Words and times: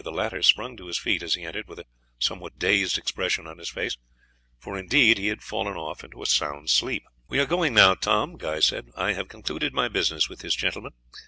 The 0.03 0.11
latter 0.11 0.41
sprung 0.41 0.75
to 0.77 0.87
his 0.87 0.97
feet 0.97 1.21
as 1.21 1.35
he 1.35 1.43
entered 1.43 1.67
with 1.67 1.77
a 1.77 1.85
somewhat 2.17 2.57
dazed 2.57 2.97
expression 2.97 3.45
on 3.45 3.59
his 3.59 3.69
face, 3.69 3.97
for 4.57 4.75
indeed, 4.75 5.19
he 5.19 5.27
had 5.27 5.43
fallen 5.43 5.77
off 5.77 6.03
into 6.03 6.23
a 6.23 6.25
sound 6.25 6.71
sleep. 6.71 7.03
"We 7.27 7.37
are 7.37 7.45
going 7.45 7.75
now, 7.75 7.93
Tom," 7.93 8.35
Guy 8.37 8.61
said. 8.61 8.89
"I 8.97 9.13
have 9.13 9.27
concluded 9.27 9.75
my 9.75 9.89
business 9.89 10.27
with 10.27 10.39
this 10.39 10.55
gentleman. 10.55 10.93